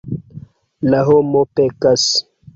La 0.95 1.03
homo 1.11 1.45
pekas. 1.61 2.09